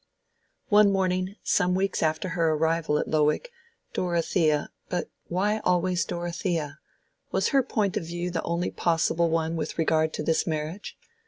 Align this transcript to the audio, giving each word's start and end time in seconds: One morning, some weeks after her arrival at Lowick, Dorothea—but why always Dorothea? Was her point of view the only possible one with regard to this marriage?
One 0.69 0.91
morning, 0.91 1.35
some 1.43 1.75
weeks 1.75 2.01
after 2.01 2.29
her 2.29 2.53
arrival 2.53 2.97
at 2.97 3.07
Lowick, 3.07 3.51
Dorothea—but 3.93 5.11
why 5.27 5.59
always 5.59 6.05
Dorothea? 6.05 6.79
Was 7.31 7.49
her 7.49 7.61
point 7.61 7.95
of 7.97 8.05
view 8.07 8.31
the 8.31 8.41
only 8.41 8.71
possible 8.71 9.29
one 9.29 9.55
with 9.55 9.77
regard 9.77 10.11
to 10.15 10.23
this 10.23 10.47
marriage? 10.47 10.97